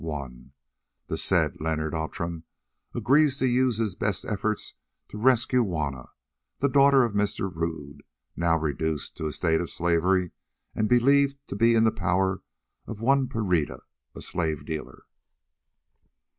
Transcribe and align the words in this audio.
"I. 0.03 0.29
The 1.09 1.15
said 1.15 1.61
Leonard 1.61 1.93
Outram 1.93 2.45
agrees 2.95 3.37
to 3.37 3.45
use 3.45 3.77
his 3.77 3.93
best 3.93 4.25
efforts 4.25 4.73
to 5.09 5.19
rescue 5.19 5.63
Juanna, 5.63 6.07
the 6.57 6.67
daughter 6.69 7.03
of 7.03 7.13
Mr. 7.13 7.51
Rodd, 7.55 8.01
now 8.35 8.57
reduced 8.57 9.15
to 9.17 9.27
a 9.27 9.31
state 9.31 9.61
of 9.61 9.69
slavery 9.69 10.31
and 10.73 10.89
believed 10.89 11.37
to 11.49 11.55
be 11.55 11.75
in 11.75 11.83
the 11.83 11.91
power 11.91 12.41
of 12.87 12.99
one 12.99 13.27
Pereira, 13.27 13.83
a 14.15 14.23
slave 14.23 14.65
dealer. 14.65 15.03